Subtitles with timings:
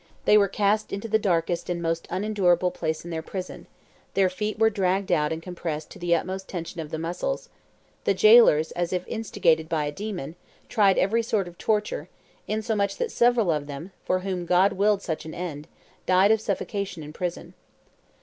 [0.25, 3.67] They were cast into the darkest and most unendurable place in their prison;
[4.15, 7.49] their feet were dragged out and compressed to the utmost tension of the muscles;
[8.05, 10.33] the jailers, as if instigated by a demon,
[10.69, 12.09] tried every sort of torture,
[12.47, 15.67] insomuch that several of them, for whom God willed such an end,
[16.07, 17.53] died of suffocation in prison.